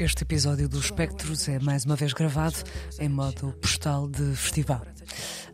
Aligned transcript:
Este 0.00 0.22
episódio 0.22 0.68
do 0.68 0.78
Espectros 0.78 1.48
é 1.48 1.58
mais 1.58 1.84
uma 1.84 1.96
vez 1.96 2.12
gravado 2.12 2.54
em 3.00 3.08
modo 3.08 3.52
postal 3.54 4.06
de 4.06 4.36
festival. 4.36 4.86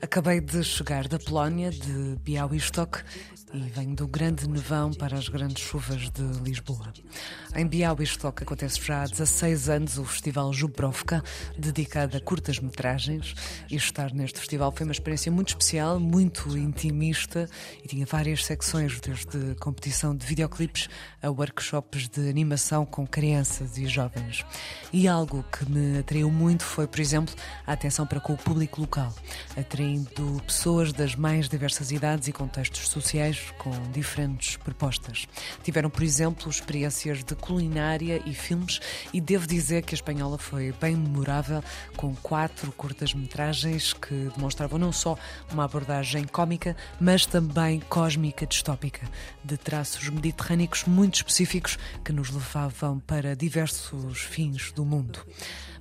Acabei 0.02 0.38
de 0.38 0.62
chegar 0.62 1.08
da 1.08 1.18
Polónia, 1.18 1.70
de 1.70 2.16
Białystok, 2.22 3.02
e 3.54 3.70
venho 3.70 3.94
do 3.94 4.08
grande 4.08 4.48
nevão 4.48 4.92
para 4.92 5.16
as 5.16 5.28
grandes 5.28 5.62
chuvas 5.62 6.10
de 6.10 6.22
Lisboa. 6.42 6.92
Em 7.54 7.64
Białystok 7.64 8.42
acontece 8.42 8.84
já 8.84 9.04
há 9.04 9.06
16 9.06 9.68
anos 9.68 9.96
o 9.96 10.04
Festival 10.04 10.52
Jubrovka, 10.52 11.22
dedicado 11.56 12.16
a 12.16 12.20
curtas-metragens, 12.20 13.34
e 13.70 13.76
estar 13.76 14.12
neste 14.12 14.40
festival 14.40 14.72
foi 14.72 14.84
uma 14.84 14.92
experiência 14.92 15.30
muito 15.30 15.50
especial, 15.50 16.00
muito 16.00 16.58
intimista, 16.58 17.48
e 17.82 17.86
tinha 17.86 18.04
várias 18.04 18.44
secções, 18.44 19.00
desde 19.00 19.54
competição 19.60 20.16
de 20.16 20.26
videoclipes 20.26 20.88
a 21.22 21.30
workshops 21.30 22.08
de 22.08 22.28
animação 22.28 22.84
com 22.84 23.06
crianças 23.06 23.78
e 23.78 23.86
jovens. 23.86 24.44
E 24.92 25.06
algo 25.06 25.44
que 25.44 25.70
me 25.70 25.98
atraiu 25.98 26.30
muito 26.30 26.64
foi, 26.64 26.88
por 26.88 26.98
exemplo, 26.98 27.32
a 27.64 27.72
atenção 27.72 28.04
para 28.04 28.18
com 28.18 28.32
o 28.32 28.36
público 28.36 28.80
local, 28.80 29.14
atraindo 29.56 30.42
pessoas 30.44 30.92
das 30.92 31.14
mais 31.14 31.48
diversas 31.48 31.92
idades 31.92 32.26
e 32.26 32.32
contextos 32.32 32.88
sociais 32.88 33.43
com 33.52 33.70
diferentes 33.92 34.56
propostas. 34.56 35.26
Tiveram, 35.62 35.90
por 35.90 36.02
exemplo, 36.02 36.50
experiências 36.50 37.22
de 37.22 37.34
culinária 37.34 38.22
e 38.26 38.34
filmes, 38.34 38.80
e 39.12 39.20
devo 39.20 39.46
dizer 39.46 39.82
que 39.82 39.94
a 39.94 39.96
espanhola 39.96 40.38
foi 40.38 40.72
bem 40.80 40.96
memorável, 40.96 41.62
com 41.96 42.14
quatro 42.16 42.72
curtas-metragens 42.72 43.92
que 43.92 44.30
demonstravam 44.36 44.78
não 44.78 44.92
só 44.92 45.16
uma 45.52 45.64
abordagem 45.64 46.24
cómica, 46.24 46.76
mas 47.00 47.26
também 47.26 47.80
cósmica 47.80 48.46
distópica, 48.46 49.08
de 49.44 49.56
traços 49.56 50.08
mediterrânicos 50.08 50.84
muito 50.84 51.16
específicos 51.16 51.78
que 52.04 52.12
nos 52.12 52.30
levavam 52.30 52.98
para 53.00 53.36
diversos 53.36 54.18
fins 54.20 54.72
do 54.72 54.84
mundo. 54.84 55.24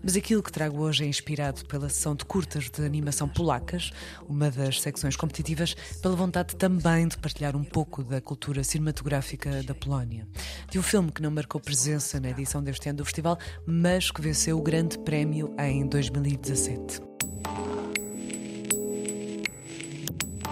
Mas 0.04 0.18
aquilo 0.18 0.44
que 0.44 0.52
trago 0.52 0.82
hoje 0.82 1.06
é 1.06 1.08
inspirado 1.08 1.66
pela 1.66 1.88
sessão 1.88 2.14
de 2.14 2.26
curtas 2.26 2.70
de 2.70 2.86
animação 2.86 3.26
polacas, 3.26 3.90
uma 4.28 4.52
das 4.52 4.82
secções 4.82 5.16
competitivas, 5.16 5.76
pela 6.02 6.14
vontade 6.14 6.58
também 6.58 7.08
de 7.08 7.18
partilhar 7.18 7.53
um 7.56 7.64
pouco 7.64 8.04
da 8.04 8.22
cultura 8.22 8.64
cinematográfica 8.64 9.64
da 9.64 9.74
Polónia. 9.74 10.28
De 10.70 10.80
um 10.80 10.84
filme 10.84 11.12
que 11.12 11.22
não 11.22 11.32
marcou 11.32 11.60
presença 11.60 12.20
na 12.20 12.30
edição 12.30 12.64
deste 12.64 12.90
ano 12.90 12.98
do 12.98 13.06
festival, 13.06 13.38
mas 13.66 14.12
que 14.12 14.22
venceu 14.22 14.58
o 14.58 14.62
grande 14.62 14.98
prémio 15.00 15.54
em 15.60 15.88
2017. 15.88 17.14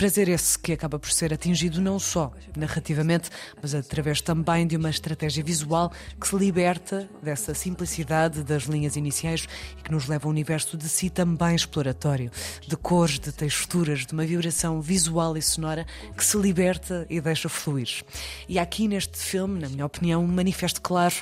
Prazer 0.00 0.30
esse 0.30 0.58
que 0.58 0.72
acaba 0.72 0.98
por 0.98 1.10
ser 1.10 1.30
atingido 1.30 1.78
não 1.78 1.98
só 1.98 2.32
narrativamente, 2.56 3.28
mas 3.60 3.74
através 3.74 4.22
também 4.22 4.66
de 4.66 4.74
uma 4.74 4.88
estratégia 4.88 5.44
visual 5.44 5.92
que 6.18 6.26
se 6.26 6.34
liberta 6.36 7.06
dessa 7.22 7.52
simplicidade 7.52 8.42
das 8.42 8.62
linhas 8.62 8.96
iniciais 8.96 9.46
e 9.78 9.82
que 9.82 9.92
nos 9.92 10.08
leva 10.08 10.26
a 10.26 10.28
um 10.28 10.30
universo 10.30 10.78
de 10.78 10.88
si 10.88 11.10
também 11.10 11.54
exploratório, 11.54 12.30
de 12.66 12.78
cores, 12.78 13.18
de 13.18 13.30
texturas, 13.30 14.06
de 14.06 14.14
uma 14.14 14.24
vibração 14.24 14.80
visual 14.80 15.36
e 15.36 15.42
sonora 15.42 15.86
que 16.16 16.24
se 16.24 16.38
liberta 16.38 17.06
e 17.10 17.20
deixa 17.20 17.50
fluir. 17.50 18.02
E 18.48 18.58
aqui 18.58 18.88
neste 18.88 19.18
filme, 19.18 19.60
na 19.60 19.68
minha 19.68 19.84
opinião, 19.84 20.24
um 20.24 20.26
manifesto 20.26 20.80
claro 20.80 21.16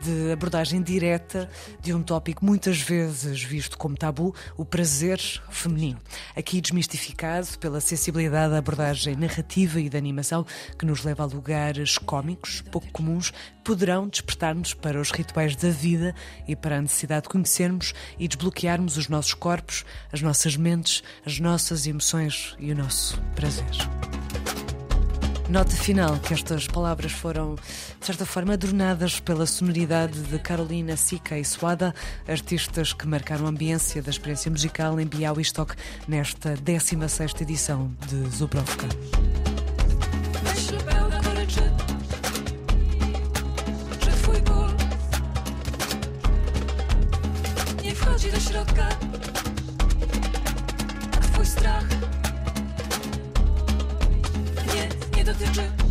de 0.00 0.32
abordagem 0.32 0.82
direta 0.82 1.48
de 1.80 1.94
um 1.94 2.02
tópico 2.02 2.44
muitas 2.44 2.80
vezes 2.80 3.40
visto 3.40 3.78
como 3.78 3.96
tabu, 3.96 4.34
o 4.56 4.64
prazer 4.64 5.20
feminino. 5.48 6.00
Aqui 6.34 6.60
desmistificado 6.60 7.46
pela 7.60 7.80
sensibilidade 7.80 8.21
da 8.30 8.58
abordagem 8.58 9.16
narrativa 9.16 9.80
e 9.80 9.88
da 9.88 9.98
animação 9.98 10.46
que 10.78 10.86
nos 10.86 11.04
leva 11.04 11.22
a 11.22 11.26
lugares 11.26 11.98
cómicos, 11.98 12.62
pouco 12.70 12.90
comuns, 12.92 13.32
poderão 13.64 14.08
despertar-nos 14.08 14.74
para 14.74 15.00
os 15.00 15.10
rituais 15.10 15.56
da 15.56 15.70
vida 15.70 16.14
e 16.46 16.56
para 16.56 16.78
a 16.78 16.82
necessidade 16.82 17.22
de 17.22 17.28
conhecermos 17.28 17.94
e 18.18 18.28
desbloquearmos 18.28 18.96
os 18.96 19.08
nossos 19.08 19.34
corpos, 19.34 19.84
as 20.12 20.20
nossas 20.20 20.56
mentes, 20.56 21.02
as 21.24 21.38
nossas 21.38 21.86
emoções 21.86 22.56
e 22.58 22.72
o 22.72 22.76
nosso 22.76 23.20
prazer. 23.34 24.11
Nota 25.52 25.76
final 25.76 26.18
que 26.18 26.32
estas 26.32 26.66
palavras 26.66 27.12
foram, 27.12 27.56
de 28.00 28.06
certa 28.06 28.24
forma, 28.24 28.54
adornadas 28.54 29.20
pela 29.20 29.44
sonoridade 29.44 30.18
de 30.18 30.38
Carolina 30.38 30.96
Sica 30.96 31.38
e 31.38 31.44
Suada, 31.44 31.94
artistas 32.26 32.94
que 32.94 33.06
marcaram 33.06 33.44
a 33.44 33.50
ambiência 33.50 34.02
da 34.02 34.08
experiência 34.08 34.50
musical 34.50 34.98
em 34.98 35.06
Białystok 35.06 35.74
nesta 36.08 36.56
16 36.56 37.34
edição 37.42 37.94
de 38.08 38.34
Zubrovka. 38.34 38.88
to 55.44 55.52
do. 55.52 55.81